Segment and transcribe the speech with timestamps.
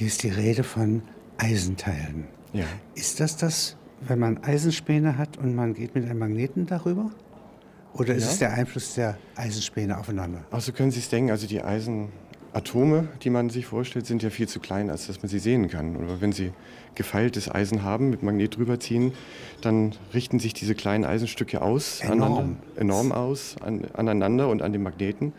[0.00, 1.02] Hier ist die Rede von
[1.36, 2.24] Eisenteilen.
[2.54, 2.64] Ja.
[2.94, 7.10] Ist das das, wenn man Eisenspäne hat und man geht mit einem Magneten darüber?
[7.92, 8.30] Oder ist Ja.
[8.30, 10.42] es der Einfluss der Eisenspäne aufeinander?
[10.52, 14.30] Auch so können Sie es denken, also die Eisenatome, die man sich vorstellt, sind ja
[14.30, 15.96] viel zu klein, als dass man sie sehen kann.
[15.96, 16.54] Oder wenn Sie
[16.94, 19.12] gefeiltes Eisen haben, mit Magnet drüber ziehen,
[19.60, 22.22] dann richten sich diese kleinen Eisenstücke aus, Enorm.
[22.22, 25.34] aneinander- enorm aus, an, aneinander und an den Magneten.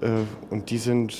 [0.00, 0.08] Äh,
[0.50, 1.16] und die sind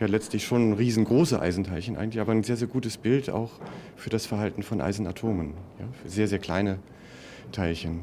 [0.00, 3.52] ja letztlich schon riesengroße Eisenteilchen eigentlich, aber ein sehr, sehr gutes Bild auch
[3.96, 5.54] für das Verhalten von Eisenatomen.
[5.78, 6.78] Ja, für sehr, sehr kleine
[7.52, 8.00] Teilchen.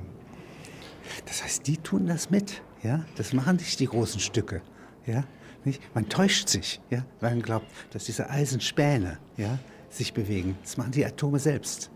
[1.25, 2.61] Das heißt, die tun das mit.
[2.81, 3.05] Ja?
[3.15, 4.61] Das machen nicht die großen Stücke.
[5.05, 5.23] Ja?
[5.65, 5.81] Nicht?
[5.93, 7.05] Man täuscht sich, ja?
[7.19, 10.57] weil man glaubt, dass diese Eisenspäne ja, sich bewegen.
[10.61, 11.89] Das machen die Atome selbst.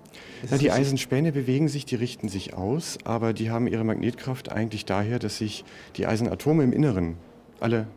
[0.44, 0.72] Ist die.
[0.72, 5.38] Eisenspäne bewegen sich, die richten sich aus, aber die haben ihre Magnetkraft eigentlich daher, dass
[5.38, 5.64] sich
[5.95, 7.18] die Eisenatome im Inneren
[7.59, 7.88] alle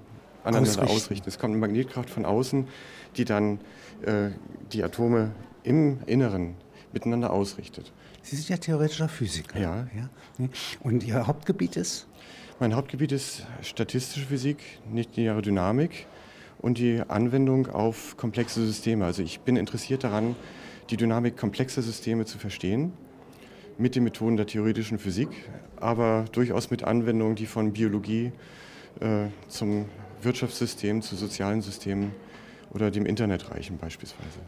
[0.45, 0.97] aneinander Ausrichten.
[0.97, 1.29] ausrichten.
[1.29, 2.67] Es kommt eine Magnetkraft von außen,
[3.17, 3.61] die dann
[4.03, 4.31] äh,
[4.73, 6.55] die Atome im Inneren
[6.93, 7.93] miteinander ausrichtet.
[8.23, 9.59] Sie sind ja theoretischer Physiker.
[9.59, 9.89] Ja.
[9.97, 10.49] ja?
[10.81, 12.07] Und Ihr Hauptgebiet ist?
[12.59, 14.59] Mein Hauptgebiet ist statistische Physik,
[14.91, 16.07] nichtlineare Dynamik
[16.59, 19.07] und die Anwendung auf komplexe Systeme.
[19.07, 20.37] Also ich bin interessiert daran,
[20.91, 22.93] die Dynamik komplexer Systeme zu verstehen
[23.79, 25.29] mit den Methoden der theoretischen Physik,
[25.77, 28.33] aber durchaus mit Anwendungen, die von Biologie
[29.01, 29.87] äh, zum
[30.23, 32.13] Wirtschaftssystem, zu sozialen Systemen
[32.71, 34.41] oder dem Internet reichen beispielsweise.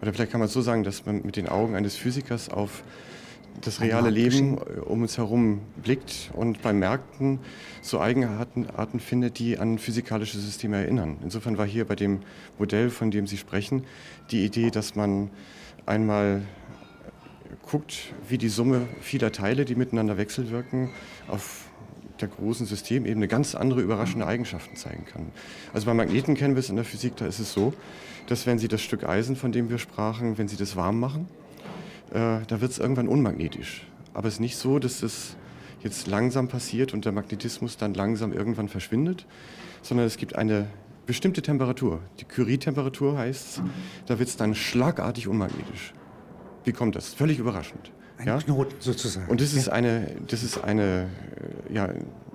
[0.00, 2.82] Oder vielleicht kann man es so sagen, dass man mit den Augen eines Physikers auf
[3.60, 7.38] das reale Leben um uns herum blickt und bei Märkten
[7.82, 11.18] so Eigenarten Arten findet, die an physikalische Systeme erinnern.
[11.22, 12.20] Insofern war hier bei dem
[12.58, 13.84] Modell, von dem Sie sprechen,
[14.30, 15.30] die Idee, dass man
[15.84, 16.42] einmal
[17.62, 20.90] guckt, wie die Summe vieler Teile, die miteinander wechselwirken,
[21.28, 21.66] auf
[22.22, 25.26] der großen Systemebene ganz andere überraschende Eigenschaften zeigen kann.
[25.74, 27.74] Also bei Magneten kennen wir es in der Physik, da ist es so,
[28.26, 31.26] dass wenn Sie das Stück Eisen, von dem wir sprachen, wenn Sie das warm machen,
[32.10, 33.86] äh, da wird es irgendwann unmagnetisch.
[34.14, 35.36] Aber es ist nicht so, dass es
[35.82, 39.26] jetzt langsam passiert und der Magnetismus dann langsam irgendwann verschwindet,
[39.82, 40.68] sondern es gibt eine
[41.06, 42.00] bestimmte Temperatur.
[42.20, 43.62] Die Curie-Temperatur heißt,
[44.06, 45.92] da wird es dann schlagartig unmagnetisch.
[46.64, 47.12] Wie kommt das?
[47.12, 47.90] Völlig überraschend.
[48.18, 49.28] Ein Knoten sozusagen.
[49.28, 51.08] Und das ist eine, das ist eine,
[51.68, 51.88] äh, ja,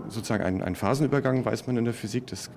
[0.10, 2.50] sozusagen ein, ein Phasenübergang, weiß man in der Physik, das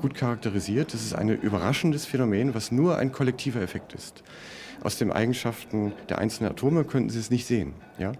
[0.00, 0.92] gut charakterisiert.
[0.94, 4.22] Das ist ein überraschendes Phänomen, was nur ein kollektiver Effekt ist.
[4.82, 7.74] Aus den Eigenschaften der einzelnen Atome könnten Sie es nicht sehen.
[7.98, 8.12] Ja?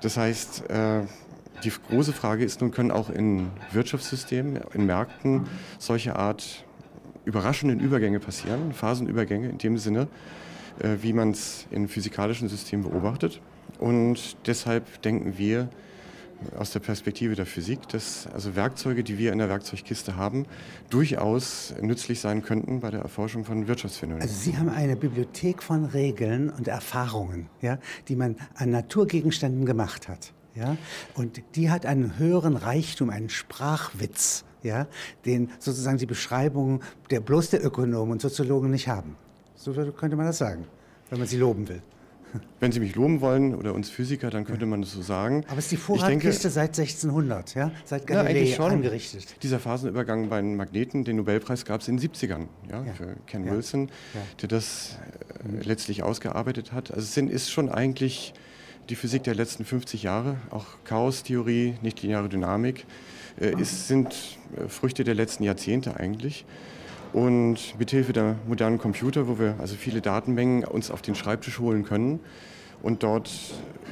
[0.00, 1.02] Das heißt, äh,
[1.64, 5.46] die große Frage ist nun, können auch in Wirtschaftssystemen, in Märkten
[5.78, 6.64] solche Art
[7.24, 10.08] überraschenden Übergänge passieren, Phasenübergänge in dem Sinne,
[10.78, 13.40] äh, wie man es in physikalischen Systemen beobachtet.
[13.78, 15.68] Und deshalb denken wir
[16.56, 20.46] aus der Perspektive der Physik, dass also Werkzeuge, die wir in der Werkzeugkiste haben,
[20.90, 24.22] durchaus nützlich sein könnten bei der Erforschung von Wirtschaftsphänomenen.
[24.22, 30.08] Also Sie haben eine Bibliothek von Regeln und Erfahrungen, ja, die man an Naturgegenständen gemacht
[30.08, 30.32] hat.
[30.54, 30.76] Ja?
[31.14, 34.86] Und die hat einen höheren Reichtum, einen Sprachwitz, ja,
[35.24, 36.80] den sozusagen die Beschreibungen
[37.10, 39.16] der bloß der Ökonomen und Soziologen nicht haben.
[39.54, 40.66] So könnte man das sagen,
[41.10, 41.82] wenn man sie loben will.
[42.60, 45.44] Wenn Sie mich loben wollen oder uns Physiker, dann könnte man das so sagen.
[45.48, 48.72] Aber es ist die Vorratkiste seit 1600, ja, seit Ja, Galilei schon.
[48.72, 49.36] angerichtet.
[49.42, 52.92] Dieser Phasenübergang bei den Magneten, den Nobelpreis gab es in den 70ern, ja, Ja.
[52.94, 53.52] für Ken Ja.
[53.52, 54.20] Wilson, Ja.
[54.42, 54.98] der das
[55.44, 56.90] äh, letztlich ausgearbeitet hat.
[56.90, 58.34] Also es sind, ist schon eigentlich
[58.88, 62.86] die Physik der letzten 50 Jahre, auch Chaostheorie, nichtlineare Dynamik,
[63.40, 64.14] äh, ist, sind
[64.56, 66.44] äh, Früchte der letzten Jahrzehnte eigentlich.
[67.12, 71.84] Und mithilfe der modernen Computer, wo wir also viele Datenmengen uns auf den Schreibtisch holen
[71.84, 72.20] können
[72.82, 73.30] und dort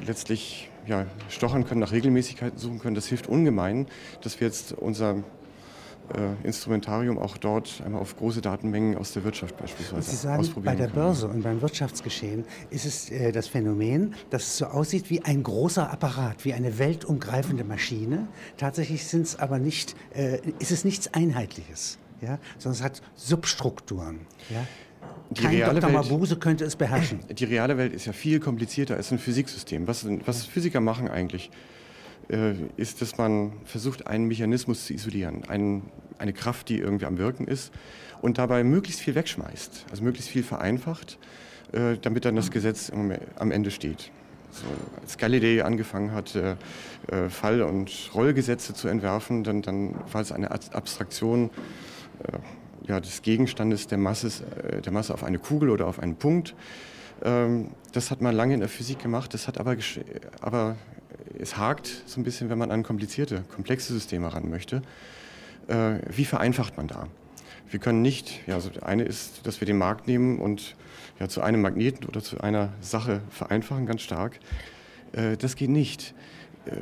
[0.06, 3.86] letztlich ja, stochern können, nach Regelmäßigkeiten suchen können, das hilft ungemein,
[4.20, 5.16] dass wir jetzt unser
[6.12, 10.40] äh, Instrumentarium auch dort einmal auf große Datenmengen aus der Wirtschaft beispielsweise Und Sie sagen,
[10.40, 11.06] ausprobieren bei der können.
[11.06, 15.42] Börse und beim Wirtschaftsgeschehen ist es äh, das Phänomen, dass es so aussieht wie ein
[15.42, 18.28] großer Apparat, wie eine weltumgreifende Maschine.
[18.58, 22.38] Tatsächlich sind es aber nicht, äh, ist es nichts Einheitliches, ja?
[22.58, 24.20] sondern es hat Substrukturen.
[24.50, 24.66] Ja?
[25.30, 25.94] Die Kein reale Dr.
[25.94, 27.20] Welt- Mabuse könnte es beherrschen.
[27.30, 29.86] Die reale Welt ist ja viel komplizierter als ein Physiksystem.
[29.86, 31.50] Was, was Physiker machen eigentlich,
[32.30, 37.18] äh, ist, dass man versucht, einen Mechanismus zu isolieren, einen, eine Kraft, die irgendwie am
[37.18, 37.72] Wirken ist
[38.22, 41.18] und dabei möglichst viel wegschmeißt, also möglichst viel vereinfacht,
[41.72, 42.90] äh, damit dann das Gesetz
[43.36, 44.10] am Ende steht.
[44.52, 44.64] So,
[45.02, 46.54] als Galilei angefangen hat, äh,
[47.10, 51.50] äh, Fall- und Rollgesetze zu entwerfen, dann, dann war es eine Ab- Abstraktion
[52.86, 54.28] ja, des Gegenstandes der Masse,
[54.68, 56.54] äh, der Masse auf eine Kugel oder auf einen Punkt.
[57.22, 59.76] Ähm, das hat man lange in der Physik gemacht, das hat aber,
[60.40, 60.76] aber
[61.38, 64.82] es hakt so ein bisschen, wenn man an komplizierte, komplexe Systeme ran möchte.
[65.68, 67.08] Äh, wie vereinfacht man da?
[67.70, 70.76] Wir können nicht, ja, also eine ist, dass wir den Markt nehmen und
[71.18, 74.38] ja, zu einem Magneten oder zu einer Sache vereinfachen, ganz stark.
[75.12, 76.34] Äh, das geht nicht äh,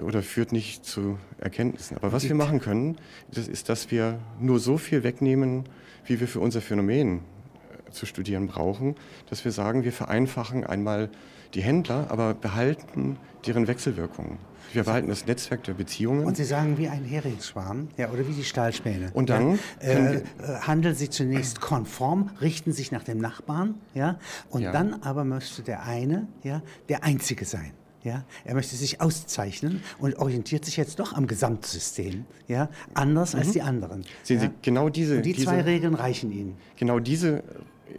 [0.02, 1.96] oder führt nicht zu Erkenntnissen.
[1.96, 2.96] Aber was wir machen können,
[3.32, 5.64] das ist, dass wir nur so viel wegnehmen,
[6.06, 8.96] wie wir für unser Phänomen äh, zu studieren brauchen,
[9.30, 11.10] dass wir sagen, wir vereinfachen einmal
[11.54, 14.38] die Händler, aber behalten deren Wechselwirkungen.
[14.72, 16.24] Wir behalten das Netzwerk der Beziehungen.
[16.24, 19.10] Und Sie sagen wie ein Heringsschwarm, ja, oder wie die Stahlspäne.
[19.12, 20.22] Und dann ja, äh, äh,
[20.62, 24.18] handeln Sie zunächst konform, richten sich nach dem Nachbarn, ja,
[24.48, 24.72] und ja.
[24.72, 27.72] dann aber möchte der eine, ja, der Einzige sein.
[28.04, 33.40] Ja, er möchte sich auszeichnen und orientiert sich jetzt doch am Gesamtsystem, ja, anders mhm.
[33.40, 34.04] als die anderen.
[34.24, 34.48] Sehen ja?
[34.48, 35.18] Sie, genau diese.
[35.18, 36.56] Und die diese, zwei Regeln reichen Ihnen.
[36.76, 37.44] Genau diese,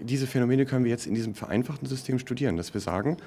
[0.01, 3.17] diese Phänomene können wir jetzt in diesem vereinfachten System studieren, dass wir sagen,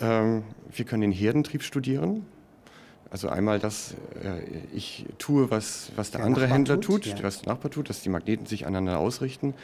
[0.00, 2.24] ähm, wir können den Herdentrieb studieren,
[3.14, 3.94] also einmal, dass
[4.24, 4.40] äh,
[4.74, 7.22] ich tue, was, was der, der andere Nachbar Händler tut, tut ja.
[7.22, 9.54] was der Nachbar tut, dass die Magneten sich aneinander ausrichten.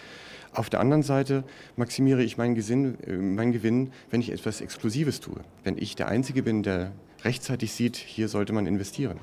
[0.53, 1.45] Auf der anderen Seite
[1.77, 5.41] maximiere ich meinen, Gesinn, äh, meinen Gewinn, wenn ich etwas Exklusives tue.
[5.65, 6.93] Wenn ich der Einzige bin, der
[7.25, 9.19] rechtzeitig sieht, hier sollte man investieren.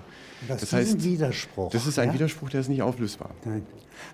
[0.48, 1.72] Das, das heißt, ein Widerspruch.
[1.72, 2.14] Das ist ein ja?
[2.14, 3.32] Widerspruch, der ist nicht auflösbar.
[3.44, 3.66] Nein.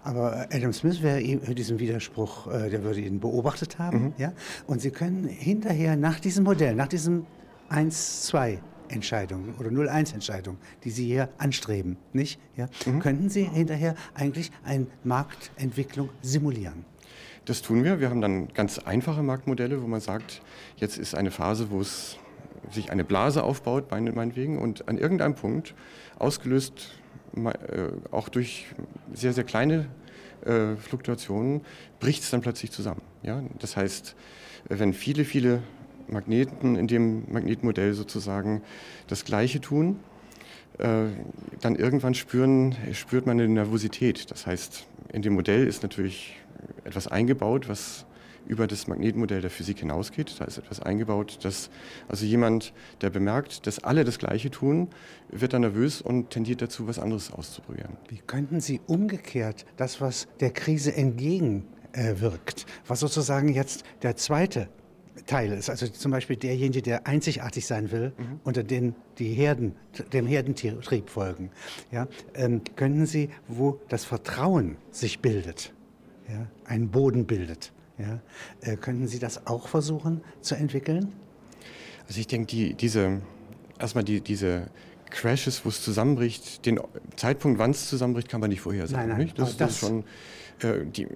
[0.03, 4.05] Aber Adam Smith wäre diesen Widerspruch, äh, der würde ihn beobachtet haben.
[4.05, 4.13] Mhm.
[4.17, 4.33] Ja?
[4.65, 7.25] Und Sie können hinterher nach diesem Modell, nach diesem
[7.69, 12.39] 1, 2 Entscheidung oder 0-1-Entscheidung, die Sie hier anstreben, nicht?
[12.55, 12.67] Ja?
[12.85, 12.99] Mhm.
[12.99, 16.85] Könnten Sie hinterher eigentlich eine Marktentwicklung simulieren?
[17.45, 17.99] Das tun wir.
[17.99, 20.41] Wir haben dann ganz einfache Marktmodelle, wo man sagt,
[20.77, 22.17] jetzt ist eine Phase, wo es
[22.71, 25.73] sich eine Blase aufbaut, meinetwegen, und an irgendeinem Punkt,
[26.17, 26.91] ausgelöst
[27.35, 27.51] äh,
[28.11, 28.67] auch durch
[29.13, 29.87] sehr, sehr kleine
[30.45, 31.61] äh, Fluktuationen,
[31.99, 33.01] bricht es dann plötzlich zusammen.
[33.23, 33.43] Ja?
[33.59, 34.15] Das heißt,
[34.69, 35.61] wenn viele, viele
[36.07, 38.61] Magneten in dem Magnetmodell sozusagen
[39.07, 39.99] das Gleiche tun,
[40.77, 41.05] äh,
[41.61, 44.31] dann irgendwann spüren, spürt man eine Nervosität.
[44.31, 46.35] Das heißt, in dem Modell ist natürlich
[46.83, 48.05] etwas eingebaut, was
[48.45, 50.35] über das Magnetmodell der Physik hinausgeht.
[50.39, 51.69] Da ist etwas eingebaut, dass
[52.07, 54.89] also jemand, der bemerkt, dass alle das Gleiche tun,
[55.29, 57.97] wird dann nervös und tendiert dazu, was anderes auszuprobieren.
[58.09, 64.67] Wie könnten Sie umgekehrt das, was der Krise entgegenwirkt, was sozusagen jetzt der zweite
[65.25, 65.69] Teil ist.
[65.69, 68.39] Also zum Beispiel derjenige, der einzigartig sein will, mhm.
[68.43, 69.75] unter den die Herden,
[70.11, 71.51] dem Herdentrieb folgen.
[71.91, 75.73] Ja, ähm, können Sie, wo das Vertrauen sich bildet,
[76.29, 78.19] ja, einen Boden bildet, ja,
[78.61, 81.13] äh, können Sie das auch versuchen zu entwickeln?
[82.07, 83.21] Also ich denke, die, diese,
[83.79, 84.67] erstmal die, diese
[85.09, 86.79] Crashes, wo es zusammenbricht, den
[87.15, 89.07] Zeitpunkt, wann es zusammenbricht, kann man nicht vorhersagen.
[89.07, 89.39] Nein, nein, nicht?
[89.39, 90.03] Das, das, das ist schon
[90.63, 91.07] äh, die,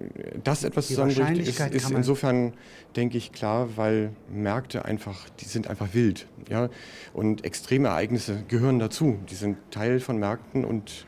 [0.44, 2.54] dass etwas zusammenbricht, ist, ist insofern,
[2.96, 6.26] denke ich, klar, weil Märkte einfach, die sind einfach wild.
[6.48, 6.68] Ja?
[7.12, 9.18] Und extreme Ereignisse gehören dazu.
[9.30, 11.06] Die sind Teil von Märkten und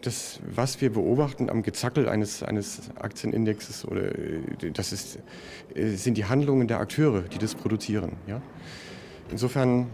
[0.00, 5.18] das, was wir beobachten am Gezackel eines, eines Aktienindexes, oder, äh, das ist,
[5.74, 8.12] sind die Handlungen der Akteure, die das produzieren.
[8.26, 8.40] Ja?
[9.30, 9.88] Insofern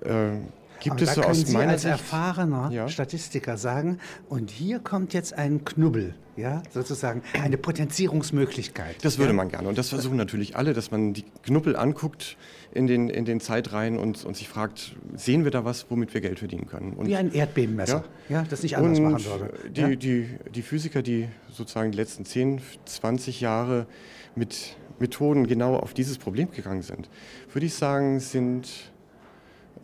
[0.00, 0.38] äh,
[0.80, 1.92] Gibt Aber es so aus Sie meiner als Sicht?
[1.92, 2.88] erfahrener ja.
[2.88, 9.02] Statistiker sagen, und hier kommt jetzt ein Knubbel, ja, sozusagen eine Potenzierungsmöglichkeit.
[9.02, 9.36] Das würde ja?
[9.36, 9.68] man gerne.
[9.68, 12.36] Und das versuchen natürlich alle, dass man die Knubbel anguckt
[12.74, 16.20] in den, in den Zeitreihen und, und sich fragt, sehen wir da was, womit wir
[16.20, 16.92] Geld verdienen können?
[16.92, 19.70] Und, Wie ein Erdbebenmesser, ja, ja das nicht anders und machen würde.
[19.70, 19.94] Die, ja?
[19.94, 23.86] die, die Physiker, die sozusagen die letzten 10, 20 Jahre
[24.34, 27.08] mit Methoden genau auf dieses Problem gegangen sind,
[27.52, 28.68] würde ich sagen, sind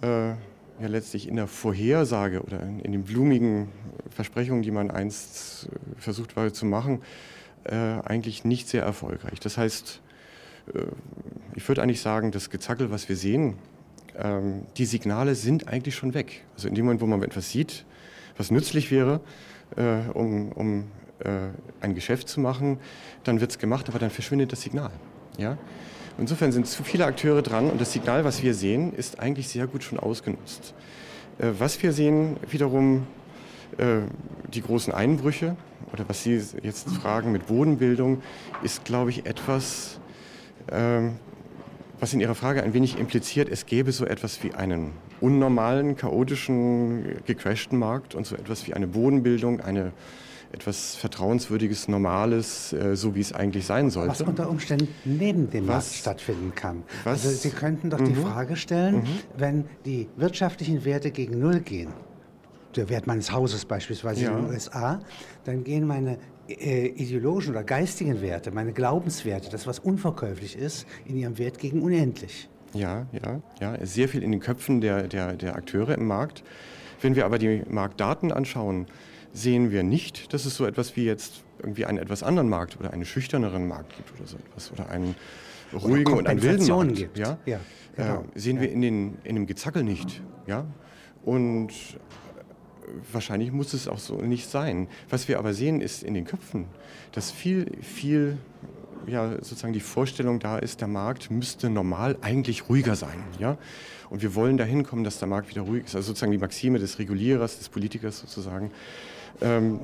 [0.03, 0.37] äh, ja
[0.81, 3.69] letztlich in der Vorhersage oder in, in den blumigen
[4.11, 7.03] Versprechungen, die man einst versucht war zu machen,
[7.65, 9.39] äh, eigentlich nicht sehr erfolgreich.
[9.39, 10.01] Das heißt,
[11.55, 13.55] ich würde eigentlich sagen, das Gezackel, was wir sehen,
[14.19, 16.45] ähm, die Signale sind eigentlich schon weg.
[16.55, 17.85] Also in dem Moment, wo man etwas sieht,
[18.37, 19.21] was nützlich wäre,
[19.77, 20.85] äh, um, um
[21.21, 21.49] äh,
[21.81, 22.79] ein Geschäft zu machen,
[23.25, 24.91] dann wird es gemacht, aber dann verschwindet das Signal.
[25.39, 25.59] Ja?
[26.19, 29.67] Insofern sind zu viele Akteure dran und das Signal, was wir sehen, ist eigentlich sehr
[29.67, 30.75] gut schon ausgenutzt.
[31.39, 33.07] Äh, was wir sehen, wiederum
[33.79, 34.01] äh,
[34.53, 35.57] die großen Einbrüche
[35.93, 38.23] oder was Sie jetzt fragen mit Bodenbildung,
[38.63, 40.00] ist, glaube ich, etwas,
[40.71, 47.23] was in Ihrer Frage ein wenig impliziert, es gäbe so etwas wie einen unnormalen, chaotischen,
[47.27, 49.93] gecrashten Markt und so etwas wie eine Bodenbildung, eine
[50.53, 54.11] etwas Vertrauenswürdiges, Normales, äh, so wie es eigentlich sein sollte.
[54.11, 56.83] Was unter Umständen neben dem was, Markt stattfinden kann.
[57.05, 58.07] Was, also Sie könnten doch mhm.
[58.07, 59.07] die Frage stellen, mhm.
[59.37, 61.93] wenn die wirtschaftlichen Werte gegen Null gehen,
[62.77, 64.31] der Wert meines Hauses beispielsweise ja.
[64.31, 65.01] in den USA,
[65.45, 71.17] dann gehen meine äh, ideologischen oder geistigen Werte, meine Glaubenswerte, das was unverkäuflich ist, in
[71.17, 72.49] ihrem Wert gegen unendlich.
[72.73, 76.45] Ja, ja, ja, sehr viel in den Köpfen der, der, der Akteure im Markt.
[77.01, 78.87] Wenn wir aber die Marktdaten anschauen,
[79.33, 82.93] sehen wir nicht, dass es so etwas wie jetzt irgendwie einen etwas anderen Markt oder
[82.93, 85.15] einen schüchterneren Markt gibt oder so etwas oder einen
[85.73, 87.19] ruhigen und einen wilden Markt, gibt.
[87.19, 88.25] Ja, ja äh, genau.
[88.35, 88.63] äh, sehen ja.
[88.63, 90.23] wir in, den, in dem Gezackel nicht.
[90.47, 90.67] Ja?
[91.25, 91.73] Und
[93.13, 94.89] wahrscheinlich muss es auch so nicht sein.
[95.09, 96.67] Was wir aber sehen, ist in den Köpfen,
[97.13, 98.39] dass viel, viel
[99.07, 103.23] ja, sozusagen die Vorstellung da ist, der Markt müsste normal eigentlich ruhiger sein.
[103.39, 103.57] Ja?
[104.11, 105.97] Und wir wollen dahin kommen, dass der Markt wieder ruhig ist.
[105.97, 108.71] Also sozusagen die Maxime des Regulierers, des Politikers sozusagen.
[109.41, 109.81] Ähm,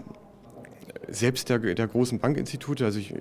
[1.08, 3.14] selbst der, der großen Bankinstitute, also ich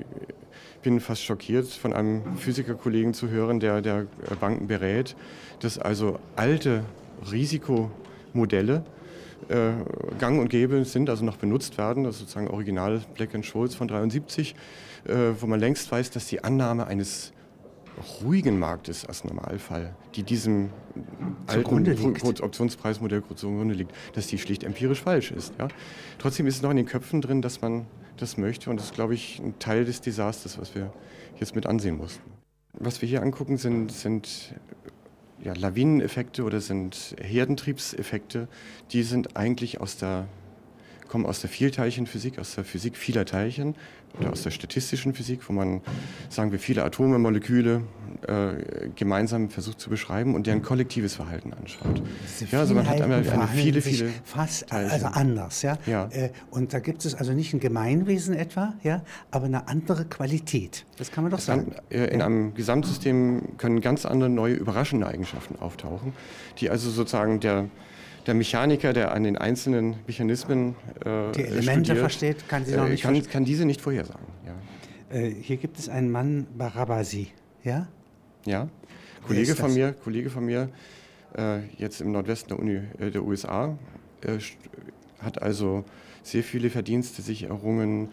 [0.81, 4.07] bin fast schockiert, von einem Physikerkollegen zu hören, der, der
[4.39, 5.15] Banken berät,
[5.59, 6.83] dass also alte
[7.31, 8.83] Risikomodelle
[9.49, 9.71] äh,
[10.19, 13.87] gang und gäbe sind, also noch benutzt werden, das ist sozusagen Original Black Scholes von
[13.87, 14.55] 73,
[15.05, 17.31] äh, wo man längst weiß, dass die Annahme eines
[18.21, 20.69] ruhigen Marktes als Normalfall, die diesem
[21.47, 25.53] alten Optionspreismodell zugrunde liegt, dass die schlicht empirisch falsch ist.
[25.57, 25.67] Ja?
[26.17, 27.85] Trotzdem ist es noch in den Köpfen drin, dass man
[28.17, 30.91] das möchte und das ist, glaube ich, ein Teil des Desasters, was wir
[31.39, 32.21] jetzt mit ansehen mussten.
[32.73, 34.53] Was wir hier angucken, sind, sind
[35.43, 38.47] ja, Lawineneffekte oder sind Herdentriebseffekte,
[38.91, 40.27] die sind eigentlich aus der
[41.07, 43.75] kommen aus der Vielteilchenphysik, aus der Physik vieler Teilchen
[44.29, 45.81] aus der statistischen Physik, wo man,
[46.29, 47.81] sagen wir, viele Atome, Moleküle
[48.27, 52.01] äh, gemeinsam versucht zu beschreiben und deren kollektives Verhalten anschaut.
[52.51, 54.91] ja, also man hat einmal eine viele, viele fast Teilchen.
[54.91, 55.77] also anders, ja.
[55.85, 56.07] ja.
[56.11, 60.85] Äh, und da gibt es also nicht ein Gemeinwesen etwa, ja, aber eine andere Qualität.
[60.97, 61.71] Das kann man doch sagen.
[61.71, 66.13] Kann, äh, in einem Gesamtsystem können ganz andere neue überraschende Eigenschaften auftauchen,
[66.59, 67.65] die also sozusagen der
[68.25, 72.85] der Mechaniker, der an den einzelnen Mechanismen äh, die Elemente studiert, versteht, kann sie noch
[72.85, 74.25] äh, nicht kann, kann diese nicht vorhersagen.
[74.45, 75.17] Ja.
[75.17, 77.27] Äh, hier gibt es einen Mann, Barabasi,
[77.63, 77.87] ja?
[78.45, 78.69] Ja,
[79.27, 80.69] Kollege von mir, Kollege von mir,
[81.35, 83.77] äh, jetzt im Nordwesten der, Uni, äh, der USA,
[84.21, 84.37] äh,
[85.19, 85.83] hat also
[86.23, 88.09] sehr viele Verdienste sich errungen,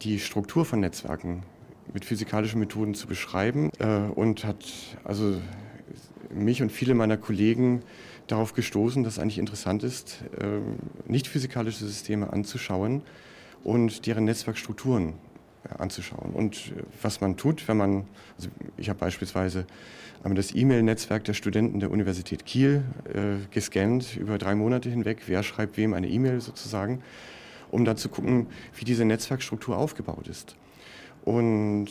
[0.00, 1.42] die Struktur von Netzwerken
[1.92, 3.68] mit physikalischen Methoden zu beschreiben
[4.14, 4.64] und hat
[5.04, 5.34] also
[6.32, 7.82] mich und viele meiner Kollegen
[8.26, 13.02] darauf gestoßen, dass es eigentlich interessant ist, ähm, nicht physikalische Systeme anzuschauen
[13.64, 15.14] und deren Netzwerkstrukturen
[15.64, 16.32] äh, anzuschauen.
[16.32, 18.06] Und äh, was man tut, wenn man,
[18.36, 19.66] also ich habe beispielsweise
[20.22, 25.76] das E-Mail-Netzwerk der Studenten der Universität Kiel äh, gescannt über drei Monate hinweg, wer schreibt
[25.76, 27.02] wem eine E-Mail sozusagen,
[27.70, 30.56] um dann zu gucken, wie diese Netzwerkstruktur aufgebaut ist.
[31.24, 31.88] Und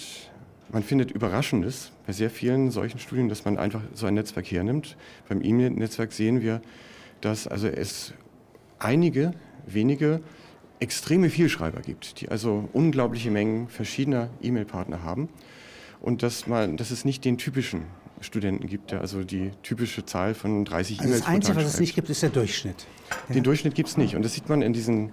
[0.71, 4.97] man findet Überraschendes bei sehr vielen solchen Studien, dass man einfach so ein Netzwerk hernimmt.
[5.27, 6.61] Beim E-Mail-Netzwerk sehen wir,
[7.21, 8.13] dass also es
[8.77, 9.33] einige
[9.65, 10.21] wenige
[10.79, 15.29] extreme Vielschreiber gibt, die also unglaubliche Mengen verschiedener E-Mail-Partner haben
[16.01, 17.83] und dass, man, dass es nicht den typischen
[18.21, 21.79] Studenten gibt, der also die typische Zahl von 30 also E-Mails Das Einzige, was es
[21.79, 22.87] nicht gibt, ist der Durchschnitt.
[23.29, 23.41] Den ja.
[23.43, 25.11] Durchschnitt gibt es nicht und das sieht man in diesen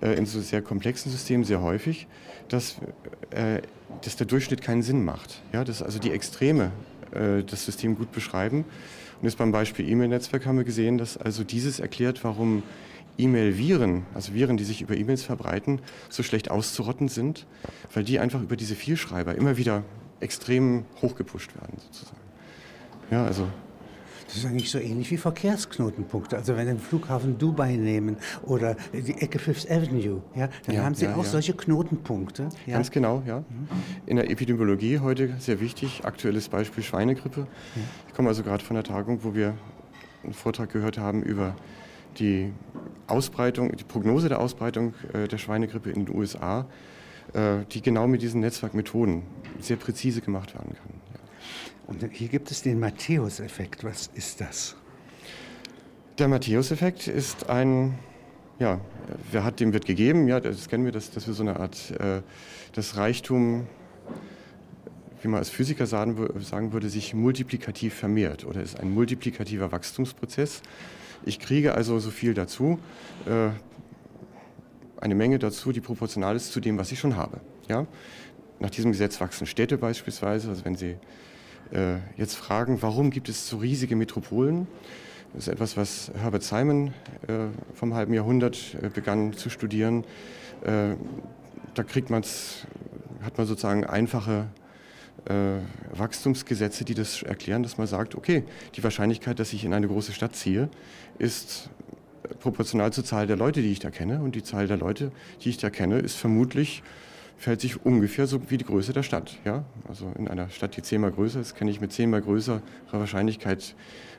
[0.00, 2.06] in so sehr komplexen Systemen sehr häufig,
[2.48, 2.76] dass,
[3.30, 3.62] äh,
[4.02, 5.42] dass der Durchschnitt keinen Sinn macht.
[5.52, 6.72] Ja, dass also die Extreme
[7.12, 8.64] äh, das System gut beschreiben.
[9.20, 12.62] Und jetzt beim Beispiel E-Mail-Netzwerk haben wir gesehen, dass also dieses erklärt, warum
[13.16, 17.46] E-Mail-Viren, also Viren, die sich über E-Mails verbreiten, so schlecht auszurotten sind,
[17.92, 19.84] weil die einfach über diese Vielschreiber immer wieder
[20.20, 22.20] extrem hochgepusht werden sozusagen.
[23.10, 23.46] Ja, also
[24.34, 26.36] das ist eigentlich so ähnlich wie Verkehrsknotenpunkte.
[26.36, 30.82] Also wenn Sie den Flughafen Dubai nehmen oder die Ecke Fifth Avenue, ja, dann ja,
[30.82, 31.30] haben Sie ja, auch ja.
[31.30, 32.48] solche Knotenpunkte.
[32.66, 33.44] Ganz genau, ja.
[34.06, 37.46] In der Epidemiologie heute sehr wichtig, aktuelles Beispiel Schweinegrippe.
[38.08, 39.54] Ich komme also gerade von der Tagung, wo wir
[40.24, 41.54] einen Vortrag gehört haben über
[42.18, 42.52] die
[43.06, 46.66] Ausbreitung, die Prognose der Ausbreitung äh, der Schweinegrippe in den USA,
[47.34, 49.22] äh, die genau mit diesen Netzwerkmethoden
[49.60, 51.03] sehr präzise gemacht werden kann.
[51.86, 53.84] Und hier gibt es den Matthäus-Effekt.
[53.84, 54.76] Was ist das?
[56.18, 57.98] Der Matthäus-Effekt ist ein,
[58.58, 58.80] ja,
[59.30, 61.90] wer hat, dem wird gegeben, ja, das kennen wir, dass, dass wir so eine Art,
[61.98, 62.22] äh,
[62.72, 63.66] das Reichtum,
[65.22, 70.62] wie man als Physiker sagen, sagen würde, sich multiplikativ vermehrt oder ist ein multiplikativer Wachstumsprozess.
[71.24, 72.78] Ich kriege also so viel dazu,
[73.26, 73.48] äh,
[75.00, 77.40] eine Menge dazu, die proportional ist zu dem, was ich schon habe.
[77.68, 77.86] Ja?
[78.60, 80.96] Nach diesem Gesetz wachsen Städte beispielsweise, also wenn Sie
[81.72, 84.66] äh, jetzt fragen, warum gibt es so riesige Metropolen?
[85.32, 86.88] Das ist etwas, was Herbert Simon
[87.26, 90.04] äh, vom halben Jahrhundert äh, begann zu studieren.
[90.62, 90.94] Äh,
[91.74, 92.66] da kriegt man's,
[93.22, 94.46] hat man sozusagen einfache
[95.24, 95.58] äh,
[95.96, 98.44] Wachstumsgesetze, die das erklären, dass man sagt, okay,
[98.76, 100.68] die Wahrscheinlichkeit, dass ich in eine große Stadt ziehe,
[101.18, 101.70] ist
[102.40, 104.20] proportional zur Zahl der Leute, die ich da kenne.
[104.20, 106.82] Und die Zahl der Leute, die ich da kenne, ist vermutlich
[107.36, 109.38] verhält sich ungefähr so wie die Größe der Stadt.
[109.44, 109.64] Ja?
[109.88, 113.74] Also in einer Stadt, die zehnmal größer ist, kenne ich mit zehnmal größerer Wahrscheinlichkeit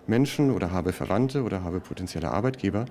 [0.08, 2.86] Menschen oder habe Verwandte oder habe potenzielle Arbeitgeber.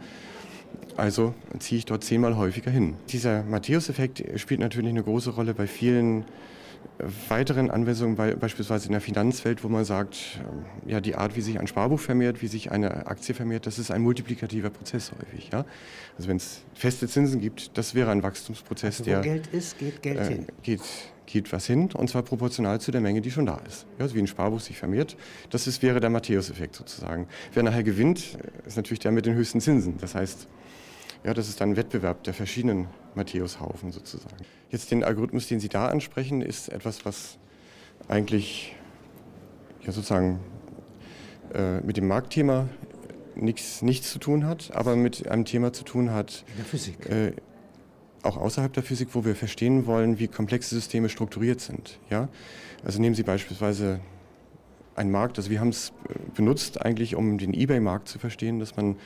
[0.96, 2.94] Also ziehe ich dort zehnmal häufiger hin.
[3.10, 6.24] Dieser Matthäus-Effekt spielt natürlich eine große Rolle bei vielen
[7.28, 11.58] weiteren Anwendungen, beispielsweise in der Finanzwelt, wo man sagt, ähm, ja, die Art, wie sich
[11.58, 15.50] ein Sparbuch vermehrt, wie sich eine Aktie vermehrt, das ist ein multiplikativer Prozess häufig.
[15.52, 15.64] Ja?
[16.16, 19.20] Also wenn es feste Zinsen gibt, das wäre ein Wachstumsprozess, also wo der.
[19.22, 20.46] Geld ist, geht Geld äh, hin.
[20.62, 20.80] Geht,
[21.26, 23.86] geht was hin und zwar proportional zu der Menge, die schon da ist.
[23.98, 25.16] Ja, also wie ein Sparbuch sich vermehrt,
[25.50, 27.26] das ist, wäre der Matthäus-Effekt sozusagen.
[27.52, 29.98] Wer nachher gewinnt, ist natürlich der mit den höchsten Zinsen.
[29.98, 30.48] Das heißt,
[31.24, 34.36] ja, das ist dann ein Wettbewerb der verschiedenen Matthäushaufen sozusagen.
[34.70, 37.38] Jetzt den Algorithmus, den Sie da ansprechen, ist etwas, was
[38.08, 38.76] eigentlich
[39.82, 40.40] ja, sozusagen
[41.54, 42.68] äh, mit dem Marktthema
[43.36, 46.44] nichts, nichts zu tun hat, aber mit einem Thema zu tun hat.
[46.48, 47.08] In der Physik.
[47.08, 47.32] Äh,
[48.22, 51.98] auch außerhalb der Physik, wo wir verstehen wollen, wie komplexe Systeme strukturiert sind.
[52.10, 52.28] Ja?
[52.84, 54.00] Also nehmen Sie beispielsweise
[54.94, 58.76] einen Markt, also wir haben es äh, benutzt eigentlich, um den eBay-Markt zu verstehen, dass
[58.76, 58.96] man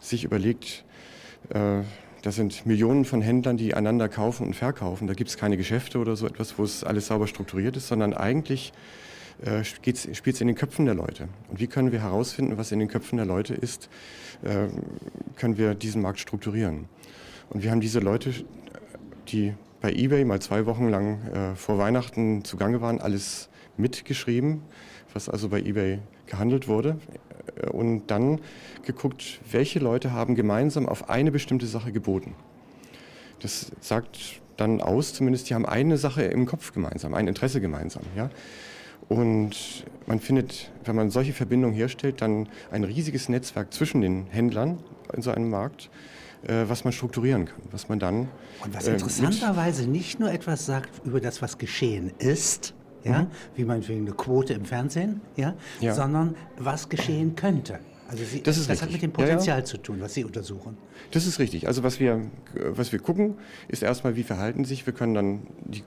[0.00, 0.84] sich überlegt,
[1.50, 5.06] das sind Millionen von Händlern, die einander kaufen und verkaufen.
[5.06, 8.14] Da gibt es keine Geschäfte oder so etwas, wo es alles sauber strukturiert ist, sondern
[8.14, 8.72] eigentlich
[9.44, 11.28] äh, spielt es in den Köpfen der Leute.
[11.48, 13.88] Und wie können wir herausfinden, was in den Köpfen der Leute ist,
[14.42, 14.68] äh,
[15.36, 16.86] können wir diesen Markt strukturieren.
[17.50, 18.32] Und wir haben diese Leute,
[19.28, 24.62] die bei eBay mal zwei Wochen lang äh, vor Weihnachten zugange waren, alles mitgeschrieben,
[25.12, 26.98] was also bei eBay gehandelt wurde.
[27.56, 28.40] Äh, und dann
[28.84, 32.34] geguckt, welche Leute haben gemeinsam auf eine bestimmte Sache geboten.
[33.40, 38.02] Das sagt dann aus, zumindest die haben eine Sache im Kopf gemeinsam, ein Interesse gemeinsam.
[38.16, 38.30] Ja?
[39.08, 44.78] Und man findet, wenn man solche Verbindungen herstellt, dann ein riesiges Netzwerk zwischen den Händlern
[45.12, 45.90] in so einem Markt,
[46.44, 48.28] äh, was man strukturieren kann, was man dann.
[48.64, 53.26] Und was äh, interessanterweise nicht nur etwas sagt über das, was geschehen ist, ja, mhm.
[53.56, 55.94] wie meinetwegen eine Quote im Fernsehen, ja, ja.
[55.94, 57.78] sondern was geschehen könnte.
[58.12, 59.64] Also Sie, das, das hat mit dem Potenzial ja, ja.
[59.64, 60.76] zu tun, was Sie untersuchen.
[61.12, 61.66] Das ist richtig.
[61.66, 62.20] Also was wir,
[62.54, 63.36] was wir gucken,
[63.68, 64.84] ist erstmal, wie verhalten sich.
[64.84, 65.82] Wir können dann die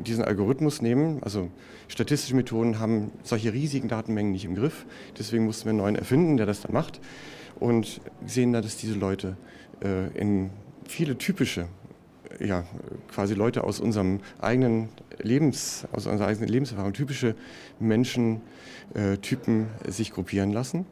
[0.00, 1.22] diesen Algorithmus nehmen.
[1.22, 1.48] Also
[1.86, 4.84] statistische Methoden haben solche riesigen Datenmengen nicht im Griff.
[5.16, 7.00] Deswegen mussten wir einen neuen erfinden, der das dann macht.
[7.60, 9.36] Und sehen dann, dass diese Leute
[9.80, 10.50] äh, in
[10.86, 11.68] viele typische
[12.44, 12.64] ja,
[13.12, 17.34] quasi Leute aus unserem eigenen Lebens, aus unserer eigenen Lebenserfahrung, typische
[17.80, 20.86] Menschentypen äh, sich gruppieren lassen.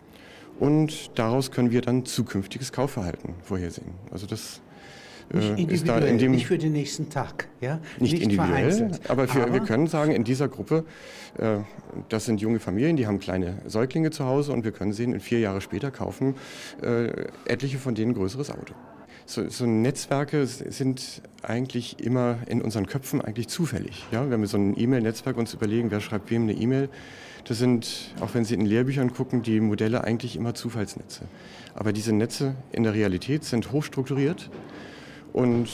[0.59, 3.93] Und daraus können wir dann zukünftiges Kaufverhalten vorhersehen.
[4.11, 4.61] Also das
[5.33, 7.81] äh, ist da in dem nicht für den nächsten Tag, ja?
[7.99, 10.85] Nicht, nicht individuell, aber, für, aber, wir können sagen, in dieser Gruppe,
[11.39, 11.59] äh,
[12.09, 15.21] das sind junge Familien, die haben kleine Säuglinge zu Hause und wir können sehen, in
[15.21, 16.35] vier Jahre später kaufen
[16.83, 18.75] äh, etliche von denen ein größeres Auto
[19.27, 24.05] so, so, Netzwerke sind eigentlich immer in unseren Köpfen eigentlich zufällig.
[24.11, 24.29] Ja?
[24.29, 26.89] Wenn wir so ein E-Mail-Netzwerk uns überlegen, wer schreibt wem eine E-Mail,
[27.45, 31.23] das sind, auch wenn Sie in Lehrbüchern gucken, die Modelle eigentlich immer Zufallsnetze.
[31.75, 34.51] Aber diese Netze in der Realität sind hochstrukturiert
[35.33, 35.69] und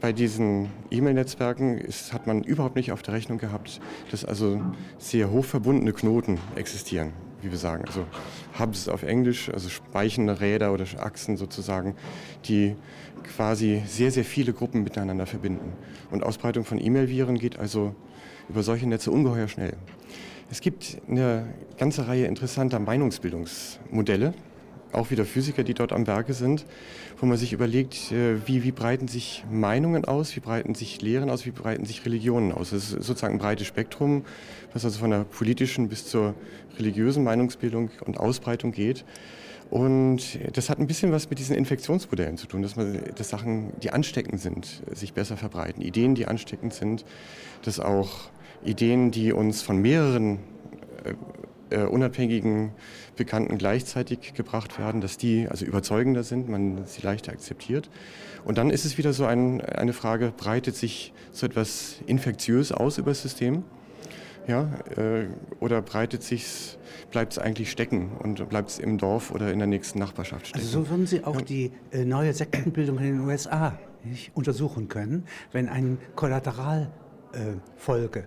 [0.00, 1.82] bei diesen E-Mail-Netzwerken
[2.12, 4.60] hat man überhaupt nicht auf der Rechnung gehabt, dass also
[4.98, 7.12] sehr hoch verbundene Knoten existieren
[7.44, 8.06] wie wir sagen, also
[8.58, 11.94] Hubs auf Englisch, also speichende Räder oder Achsen sozusagen,
[12.46, 12.74] die
[13.36, 15.72] quasi sehr, sehr viele Gruppen miteinander verbinden.
[16.10, 17.94] Und Ausbreitung von E-Mail-Viren geht also
[18.48, 19.74] über solche Netze ungeheuer schnell.
[20.50, 21.46] Es gibt eine
[21.78, 24.34] ganze Reihe interessanter Meinungsbildungsmodelle,
[24.94, 26.64] auch wieder Physiker, die dort am Werke sind,
[27.18, 31.30] wo man sich überlegt, äh, wie, wie breiten sich Meinungen aus, wie breiten sich Lehren
[31.30, 32.70] aus, wie breiten sich Religionen aus.
[32.70, 34.24] Das ist sozusagen ein breites Spektrum,
[34.72, 36.34] was also von der politischen bis zur
[36.78, 39.04] religiösen Meinungsbildung und Ausbreitung geht.
[39.70, 43.72] Und das hat ein bisschen was mit diesen Infektionsmodellen zu tun, dass man, dass Sachen,
[43.82, 45.82] die ansteckend sind, sich besser verbreiten.
[45.82, 47.04] Ideen, die ansteckend sind,
[47.62, 48.30] dass auch
[48.64, 50.38] Ideen, die uns von mehreren
[51.74, 52.72] äh, unabhängigen
[53.16, 57.90] Bekannten gleichzeitig gebracht werden, dass die also überzeugender sind, man sie leichter akzeptiert.
[58.44, 62.98] Und dann ist es wieder so ein, eine Frage, breitet sich so etwas infektiös aus
[62.98, 63.64] über das System?
[64.46, 65.26] Ja, äh,
[65.60, 66.76] oder breitet sich
[67.10, 70.64] bleibt es eigentlich stecken und bleibt es im Dorf oder in der nächsten Nachbarschaft stecken.
[70.64, 71.42] Also so würden Sie auch ja.
[71.42, 78.24] die äh, neue Sektenbildung in den USA nicht, untersuchen können, wenn eine Kollateralfolge äh,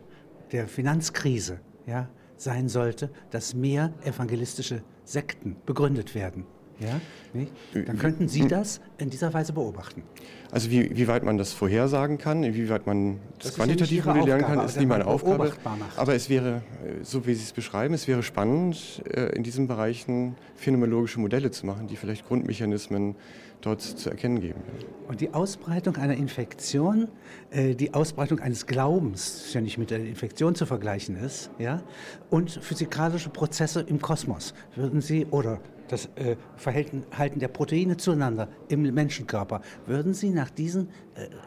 [0.51, 2.07] der Finanzkrise ja,
[2.37, 6.45] sein sollte, dass mehr evangelistische Sekten begründet werden.
[6.79, 7.01] Ja,
[7.33, 7.51] nicht?
[7.73, 10.03] Dann könnten Sie das in dieser Weise beobachten.
[10.51, 14.41] Also wie, wie weit man das vorhersagen kann, inwieweit man das, das quantitativ ja modellieren
[14.41, 15.53] kann, ist nie meine Aufgabe.
[15.95, 19.67] Aber es wäre, äh, so wie Sie es beschreiben, es wäre spannend, äh, in diesen
[19.67, 23.15] Bereichen phänomenologische Modelle zu machen, die vielleicht Grundmechanismen
[23.61, 24.61] dort zu erkennen geben.
[25.07, 27.07] Und die Ausbreitung einer Infektion,
[27.49, 31.81] äh, die Ausbreitung eines Glaubens, das ja nicht mit der Infektion zu vergleichen ist, ja,
[32.29, 38.81] und physikalische Prozesse im Kosmos, würden Sie, oder das äh, Verhalten der Proteine zueinander im
[38.93, 40.89] Menschenkörper, würden Sie nach diesen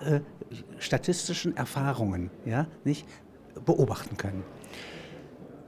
[0.03, 0.21] äh,
[0.79, 3.07] statistischen Erfahrungen ja, nicht
[3.65, 4.43] beobachten können?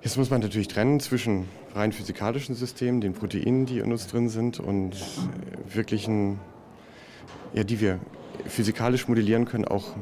[0.02, 4.28] Jetzt muss man natürlich trennen zwischen rein physikalischen Systemen, den Proteinen, die in uns drin
[4.28, 4.96] sind, und
[5.72, 6.40] wirklichen,
[7.54, 8.00] ja, die wir
[8.46, 9.94] physikalisch modellieren können, auch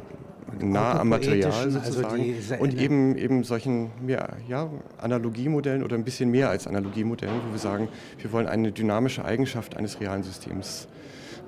[0.59, 2.35] nah am Material also sozusagen.
[2.35, 7.53] Also und eben, eben solchen mehr, ja, Analogiemodellen oder ein bisschen mehr als Analogiemodellen, wo
[7.53, 10.89] wir sagen, wir wollen eine dynamische Eigenschaft eines realen Systems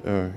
[0.04, 0.28] äh,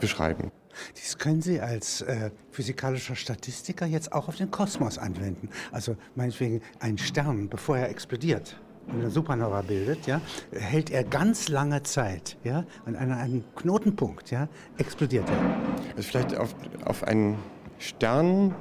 [0.00, 0.50] beschreiben.
[0.96, 5.48] Dies können Sie als äh, physikalischer Statistiker jetzt auch auf den Kosmos anwenden.
[5.70, 8.56] Also meinetwegen ein Stern, bevor er explodiert
[8.88, 10.20] und eine Supernova bildet, ja,
[10.52, 15.96] hält er ganz lange Zeit, ja, an einem Knotenpunkt, ja, explodiert er.
[15.96, 16.54] Also vielleicht auf,
[16.84, 17.38] auf einen
[17.78, 18.54] Stern,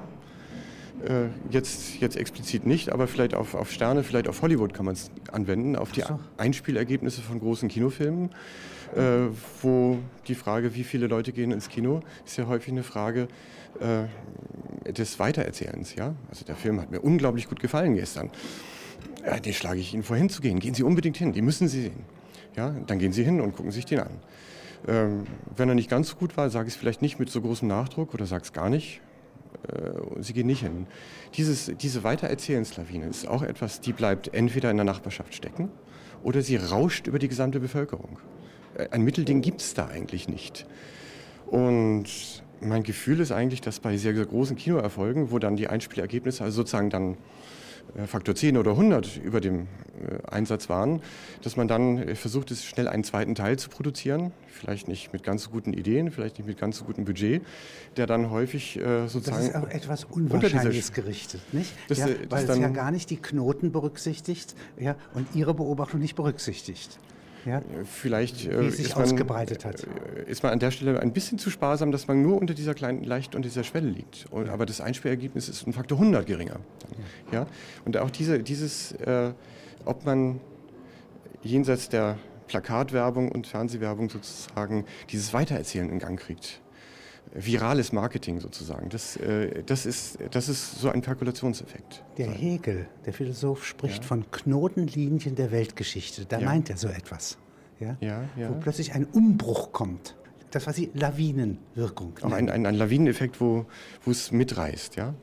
[1.06, 4.94] äh, jetzt, jetzt explizit nicht, aber vielleicht auf, auf Sterne, vielleicht auf Hollywood kann man
[4.94, 6.20] es anwenden, auf die so.
[6.38, 8.30] Einspielergebnisse von großen Kinofilmen,
[8.96, 9.28] äh,
[9.62, 13.28] wo die Frage, wie viele Leute gehen ins Kino, ist ja häufig eine Frage
[13.80, 15.96] äh, des Weitererzählens.
[15.96, 16.16] Ja?
[16.30, 18.30] Also der Film hat mir unglaublich gut gefallen gestern.
[19.26, 20.60] Ja, den schlage ich Ihnen vor, hinzugehen.
[20.60, 22.04] Gehen Sie unbedingt hin, die müssen Sie sehen.
[22.56, 24.20] Ja, dann gehen Sie hin und gucken sich den an.
[24.88, 25.26] Ähm,
[25.56, 27.68] wenn er nicht ganz so gut war, sage ich es vielleicht nicht mit so großem
[27.68, 29.00] Nachdruck oder sage es gar nicht.
[29.68, 30.88] Äh, sie gehen nicht hin.
[31.36, 35.70] Dieses, diese Weitererzählenslawine ist auch etwas, die bleibt entweder in der Nachbarschaft stecken
[36.24, 38.18] oder sie rauscht über die gesamte Bevölkerung.
[38.76, 40.66] Äh, ein Mittelding gibt es da eigentlich nicht.
[41.48, 42.06] Und
[42.62, 46.58] mein Gefühl ist eigentlich, dass bei sehr, sehr großen Kinoerfolgen, wo dann die Einspielergebnisse also
[46.58, 47.18] sozusagen dann
[47.98, 51.02] äh, Faktor 10 oder 100 über dem äh, Einsatz waren,
[51.42, 54.32] dass man dann versucht ist, schnell einen zweiten Teil zu produzieren.
[54.48, 57.42] Vielleicht nicht mit ganz so guten Ideen, vielleicht nicht mit ganz so gutem Budget,
[57.98, 59.38] der dann häufig sozusagen.
[59.38, 61.74] Das ist auch etwas Unwahrscheinliches gerichtet, nicht?
[61.88, 66.16] Das, ja, weil es ja gar nicht die Knoten berücksichtigt ja, und Ihre Beobachtung nicht
[66.16, 67.00] berücksichtigt.
[67.46, 67.62] Ja?
[67.86, 69.88] Vielleicht sich ausgebreitet man, hat.
[70.28, 73.04] ist man an der Stelle ein bisschen zu sparsam, dass man nur unter dieser kleinen,
[73.04, 74.28] leicht unter dieser Schwelle liegt.
[74.32, 76.60] Und, aber das Einspielergebnis ist ein Faktor 100 geringer.
[77.32, 77.40] Ja.
[77.40, 77.48] ja?
[77.86, 79.32] Und auch diese, dieses, äh,
[79.86, 80.40] ob man
[81.44, 86.62] jenseits der Plakatwerbung und Fernsehwerbung sozusagen dieses Weitererzählen in Gang kriegt
[87.34, 88.90] virales Marketing sozusagen.
[88.90, 92.04] Das, äh, das, ist, das ist so ein Kalkulationseffekt.
[92.18, 94.08] Der Hegel, der Philosoph, spricht ja.
[94.08, 96.26] von Knotenlinien der Weltgeschichte.
[96.26, 96.46] Da ja.
[96.46, 97.38] meint er so etwas.
[97.80, 97.98] Ja?
[98.00, 100.16] Ja, Wo plötzlich ein Umbruch kommt.
[100.52, 102.14] Das, was Sie Lawinenwirkung.
[102.22, 103.66] Auch ein, ein, ein Lawineneffekt, wo,
[104.04, 104.98] wo es mitreißt.
[104.98, 105.14] Ja?